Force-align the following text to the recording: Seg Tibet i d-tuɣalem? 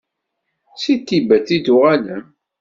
Seg 0.81 0.99
Tibet 1.07 1.47
i 1.57 1.59
d-tuɣalem? 1.59 2.25